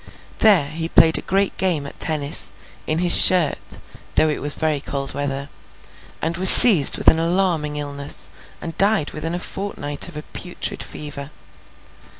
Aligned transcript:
There 0.39 0.65
he 0.71 0.89
played 0.89 1.19
a 1.19 1.21
great 1.21 1.55
game 1.57 1.85
at 1.85 1.99
tennis, 1.99 2.51
in 2.87 2.97
his 2.97 3.23
shirt, 3.23 3.77
though 4.15 4.29
it 4.29 4.41
was 4.41 4.55
very 4.55 4.79
cold 4.81 5.13
weather, 5.13 5.47
and 6.23 6.37
was 6.37 6.49
seized 6.49 6.97
with 6.97 7.07
an 7.07 7.19
alarming 7.19 7.75
illness, 7.75 8.31
and 8.61 8.75
died 8.79 9.11
within 9.11 9.35
a 9.35 9.37
fortnight 9.37 10.07
of 10.09 10.17
a 10.17 10.23
putrid 10.23 10.81
fever. 10.81 11.29